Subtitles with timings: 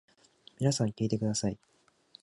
[0.57, 1.59] 皆さん聞いてください。